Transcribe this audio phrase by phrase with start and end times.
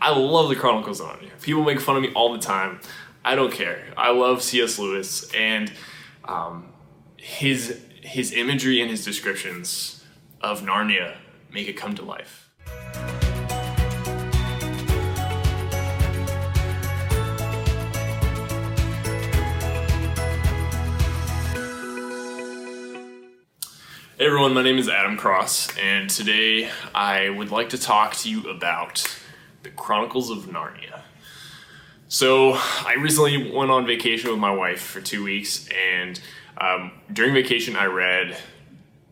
[0.00, 1.42] I love the Chronicles of Narnia.
[1.42, 2.80] People make fun of me all the time.
[3.24, 3.84] I don't care.
[3.96, 4.78] I love C.S.
[4.78, 5.72] Lewis and
[6.24, 6.68] um,
[7.16, 10.04] his his imagery and his descriptions
[10.40, 11.16] of Narnia
[11.52, 12.48] make it come to life.
[24.16, 28.30] Hey everyone, my name is Adam Cross, and today I would like to talk to
[28.30, 29.04] you about
[29.68, 31.02] the Chronicles of Narnia.
[32.08, 36.18] So, I recently went on vacation with my wife for two weeks, and
[36.58, 38.38] um, during vacation, I read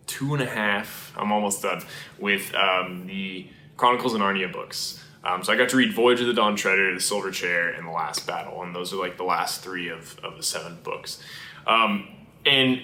[0.07, 1.83] two and a half, I'm almost done,
[2.19, 5.05] with um, the Chronicles of Narnia books.
[5.25, 7.87] Um, so, I got to read Voyage of the Dawn Treader, The Silver Chair, and
[7.87, 11.23] The Last Battle, and those are like the last three of, of the seven books.
[11.67, 12.09] Um,
[12.47, 12.81] and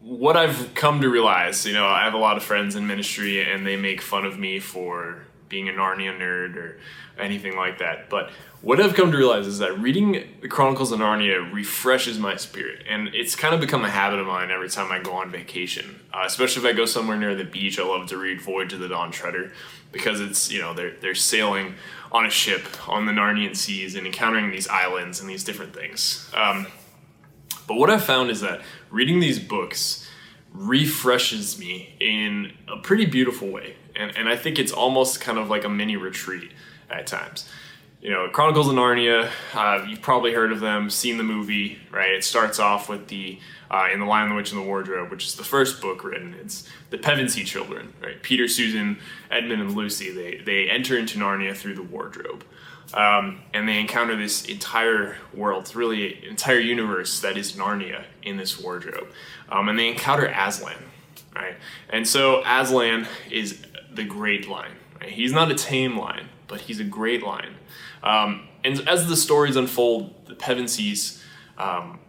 [0.00, 3.42] what I've come to realize, you know, I have a lot of friends in ministry
[3.42, 6.78] and they make fun of me for being a Narnia nerd or
[7.18, 8.10] anything like that.
[8.10, 8.30] But
[8.62, 12.84] what I've come to realize is that reading the Chronicles of Narnia refreshes my spirit.
[12.88, 16.00] And it's kind of become a habit of mine every time I go on vacation.
[16.12, 18.80] Uh, especially if I go somewhere near the beach, I love to read Voyage of
[18.80, 19.52] the Dawn Treader
[19.92, 21.74] because it's, you know, they're, they're sailing
[22.12, 26.30] on a ship on the Narnian seas and encountering these islands and these different things.
[26.34, 26.66] Um,
[27.66, 30.08] but what I've found is that reading these books
[30.52, 33.76] refreshes me in a pretty beautiful way.
[33.96, 36.52] And, and I think it's almost kind of like a mini retreat
[36.90, 37.48] at times.
[38.00, 42.10] You know, Chronicles of Narnia, uh, you've probably heard of them, seen the movie, right?
[42.10, 45.26] It starts off with the uh, in The Lion, the Witch, and the Wardrobe, which
[45.26, 46.34] is the first book written.
[46.34, 48.22] It's the Pevensie children, right?
[48.22, 48.98] Peter, Susan,
[49.30, 50.12] Edmund, and Lucy.
[50.12, 52.44] They, they enter into Narnia through the wardrobe.
[52.94, 58.60] Um, and they encounter this entire world, really entire universe that is Narnia in this
[58.60, 59.08] wardrobe.
[59.48, 60.76] Um, and they encounter Aslan,
[61.34, 61.56] right?
[61.90, 63.65] And so Aslan is
[63.96, 64.72] the great lion.
[65.00, 65.10] Right?
[65.10, 67.56] He's not a tame lion, but he's a great lion.
[68.02, 71.22] Um, and as the stories unfold, the Pevensies,
[71.58, 72.00] um,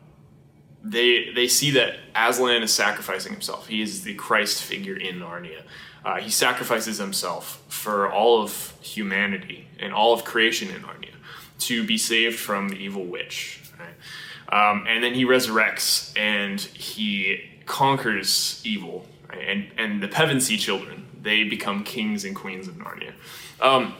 [0.83, 3.67] they they see that Aslan is sacrificing himself.
[3.67, 5.63] He is the Christ figure in Narnia.
[6.05, 11.15] Uh, he sacrifices himself for all of humanity and all of creation in Narnia
[11.59, 13.61] to be saved from the evil witch.
[13.77, 14.71] Right?
[14.71, 19.05] Um, and then he resurrects and he conquers evil.
[19.29, 19.47] Right?
[19.47, 23.13] And, and the Pevensie children, they become kings and queens of Narnia.
[23.59, 23.95] Um,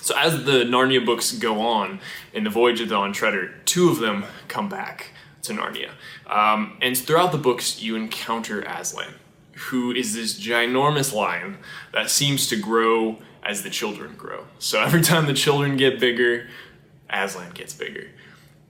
[0.00, 2.00] so as the Narnia books go on
[2.32, 5.12] in the Voyage of the Dawn Treader, two of them come back
[5.42, 5.90] to Narnia.
[6.26, 9.14] Um, and throughout the books, you encounter Aslan
[9.54, 11.58] who is this ginormous lion
[11.92, 14.44] that seems to grow as the children grow.
[14.58, 16.48] So every time the children get bigger,
[17.10, 18.08] Aslan gets bigger.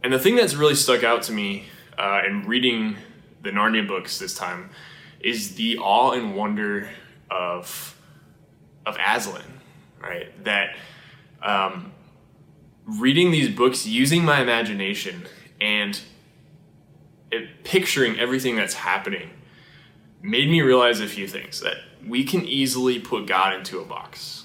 [0.02, 2.96] And the thing that's really stuck out to me uh, in reading
[3.42, 4.70] the Narnia books this time
[5.20, 6.90] is the awe and wonder
[7.32, 7.96] of
[8.84, 9.60] of Aslan,
[10.00, 10.44] right?
[10.44, 10.76] That
[11.42, 11.92] um,
[12.84, 15.22] reading these books, using my imagination,
[15.60, 16.00] and
[17.30, 19.30] it, picturing everything that's happening
[20.20, 21.76] made me realize a few things that
[22.06, 24.44] we can easily put God into a box.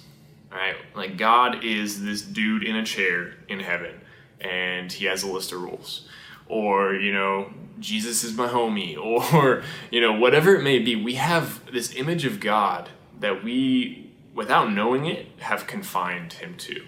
[0.52, 0.75] Right?
[0.96, 4.00] Like God is this dude in a chair in heaven
[4.42, 6.08] and he has a list of rules.
[6.50, 8.97] Or, you know, Jesus is my homie
[9.34, 14.12] or, you know, whatever it may be, we have this image of God that we
[14.34, 16.86] without knowing it have confined him to.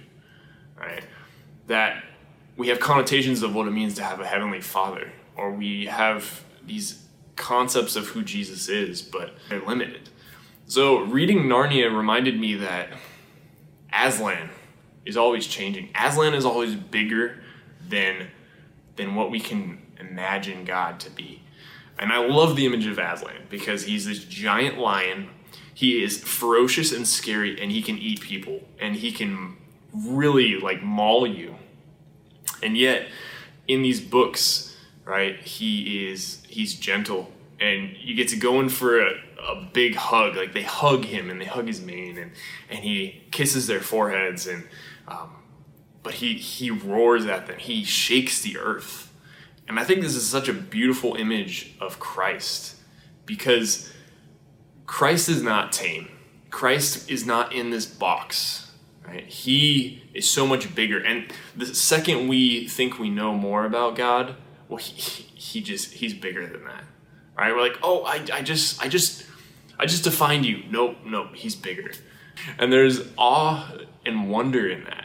[0.78, 1.04] Right?
[1.68, 2.04] That
[2.56, 6.44] we have connotations of what it means to have a heavenly father or we have
[6.66, 7.06] these
[7.38, 10.10] concepts of who Jesus is, but they're limited.
[10.68, 12.90] So reading Narnia reminded me that
[13.94, 14.50] Aslan
[15.06, 15.90] is always changing.
[15.96, 17.42] Aslan is always bigger
[17.88, 18.28] than
[19.00, 21.42] than what we can imagine God to be.
[21.98, 25.30] And I love the image of Aslan because he's this giant lion.
[25.74, 29.58] He is ferocious and scary and he can eat people and he can
[29.94, 31.56] really like maul you.
[32.62, 33.08] And yet
[33.68, 34.70] in these books
[35.10, 35.40] right?
[35.40, 39.12] He is he's gentle, and you get to go in for a,
[39.42, 40.36] a big hug.
[40.36, 42.32] Like they hug him and they hug his mane, and
[42.70, 44.68] and he kisses their foreheads, and
[45.08, 45.32] um,
[46.04, 47.60] but he he roars at them.
[47.60, 49.12] He shakes the earth,
[49.68, 52.76] and I think this is such a beautiful image of Christ
[53.26, 53.92] because
[54.86, 56.10] Christ is not tame.
[56.50, 58.72] Christ is not in this box.
[59.06, 59.26] Right?
[59.26, 61.00] He is so much bigger.
[61.00, 64.36] And the second we think we know more about God,
[64.68, 64.94] well, he,
[65.34, 66.84] he just he's bigger than that.
[67.38, 67.54] Right?
[67.54, 69.26] We're like, oh, I, I just I just
[69.80, 70.64] I just defined you.
[70.70, 71.92] Nope, nope, he's bigger.
[72.58, 73.72] And there's awe
[74.06, 74.99] and wonder in that.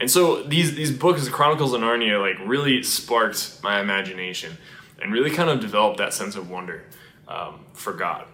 [0.00, 4.56] And so these these books, the Chronicles of Narnia, like really sparked my imagination
[5.00, 6.84] and really kind of developed that sense of wonder
[7.28, 8.26] um, for God.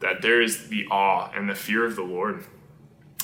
[0.00, 2.44] That there is the awe and the fear of the Lord.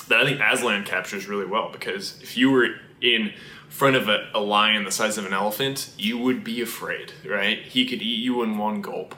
[0.09, 2.67] that I think Aslan captures really well because if you were
[3.01, 3.33] in
[3.69, 7.59] front of a, a lion the size of an elephant, you would be afraid, right?
[7.59, 9.15] He could eat you in one gulp,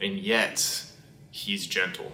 [0.00, 0.84] and yet
[1.30, 2.12] he's gentle.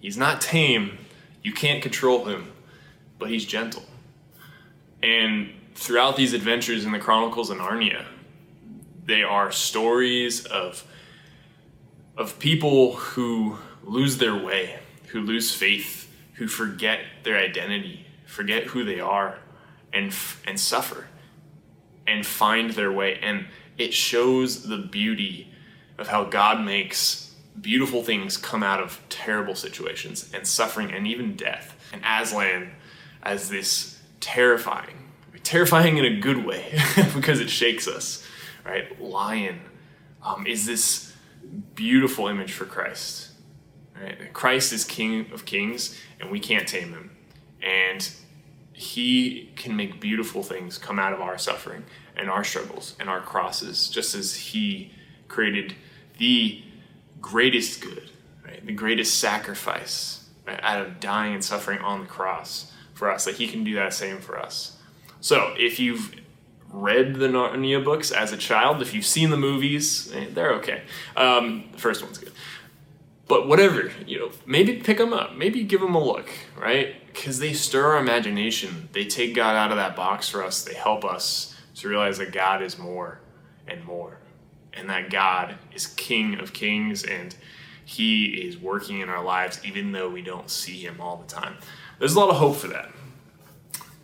[0.00, 0.98] He's not tame,
[1.42, 2.52] you can't control him,
[3.18, 3.84] but he's gentle.
[5.04, 8.06] And throughout these adventures in the Chronicles of Narnia,
[9.04, 10.82] they are stories of
[12.16, 14.78] of people who lose their way,
[15.08, 19.38] who lose faith, who forget their identity, forget who they are,
[19.92, 20.14] and
[20.46, 21.08] and suffer,
[22.06, 23.18] and find their way.
[23.20, 23.46] And
[23.76, 25.52] it shows the beauty
[25.98, 31.36] of how God makes beautiful things come out of terrible situations and suffering and even
[31.36, 31.76] death.
[31.92, 32.72] And Aslan
[33.22, 33.93] as this
[34.24, 34.96] terrifying,
[35.42, 36.80] terrifying in a good way
[37.14, 38.26] because it shakes us,
[38.64, 38.98] right?
[38.98, 39.60] Lion
[40.22, 41.12] um, is this
[41.74, 43.32] beautiful image for Christ.
[44.00, 44.32] Right?
[44.32, 47.10] Christ is King of Kings, and we can't tame him.
[47.62, 48.10] And
[48.72, 51.84] he can make beautiful things come out of our suffering
[52.16, 54.90] and our struggles and our crosses, just as he
[55.28, 55.74] created
[56.16, 56.62] the
[57.20, 58.10] greatest good,
[58.42, 58.64] right?
[58.64, 60.58] The greatest sacrifice right?
[60.62, 63.24] out of dying and suffering on the cross for us.
[63.26, 64.78] That he can do that same for us.
[65.20, 66.14] So if you've
[66.70, 70.82] read the Narnia books as a child, if you've seen the movies, eh, they're okay.
[71.16, 72.32] Um, the first one's good.
[73.26, 76.94] But whatever, you know, maybe pick them up, maybe give them a look, right?
[77.06, 78.88] Because they stir our imagination.
[78.92, 80.62] They take God out of that box for us.
[80.62, 83.20] They help us to realize that God is more
[83.66, 84.18] and more,
[84.74, 87.34] and that God is King of Kings, and
[87.84, 91.56] He is working in our lives even though we don't see Him all the time.
[91.98, 92.90] There's a lot of hope for that.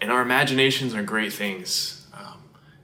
[0.00, 2.42] And our imaginations are great things, um,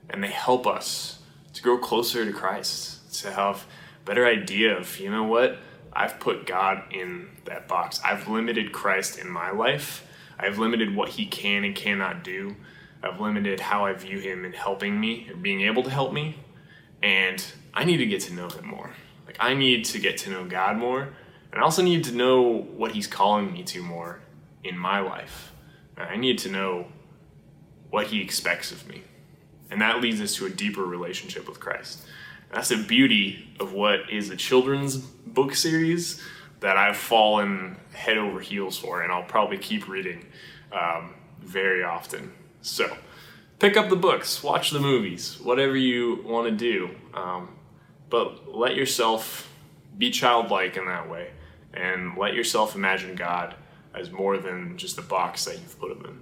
[0.09, 1.19] and they help us
[1.53, 3.65] to grow closer to Christ, to have
[4.01, 5.57] a better idea of, you know what,
[5.93, 7.99] I've put God in that box.
[8.05, 10.05] I've limited Christ in my life.
[10.37, 12.55] I've limited what he can and cannot do.
[13.01, 16.37] I've limited how I view him in helping me or being able to help me.
[17.01, 17.43] And
[17.73, 18.91] I need to get to know him more.
[19.25, 21.09] Like, I need to get to know God more.
[21.51, 22.41] And I also need to know
[22.75, 24.19] what he's calling me to more
[24.67, 25.51] in my life.
[25.97, 26.87] I need to know
[27.89, 29.03] what he expects of me.
[29.71, 32.05] And that leads us to a deeper relationship with Christ.
[32.51, 36.21] That's the beauty of what is a children's book series
[36.59, 40.25] that I've fallen head over heels for, and I'll probably keep reading
[40.71, 42.31] um, very often.
[42.61, 42.97] So,
[43.59, 47.49] pick up the books, watch the movies, whatever you want to do, um,
[48.09, 49.51] but let yourself
[49.97, 51.31] be childlike in that way,
[51.73, 53.55] and let yourself imagine God
[53.93, 56.21] as more than just the box that you've put them in.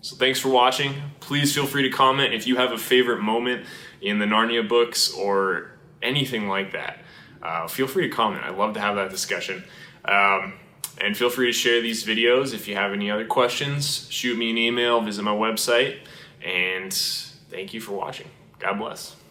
[0.00, 0.94] So thanks for watching.
[1.20, 3.66] Please feel free to comment if you have a favorite moment
[4.02, 6.98] in the Narnia books or anything like that.
[7.42, 8.44] Uh, feel free to comment.
[8.44, 9.64] I'd love to have that discussion.
[10.04, 10.54] Um,
[11.00, 12.54] and feel free to share these videos.
[12.54, 15.98] If you have any other questions, shoot me an email, visit my website,
[16.44, 18.28] and thank you for watching.
[18.58, 19.23] God bless.